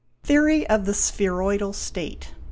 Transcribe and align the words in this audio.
Theory 0.23 0.67
of 0.67 0.85
the 0.85 0.95
spheroidal 0.95 1.73
state. 1.73 2.29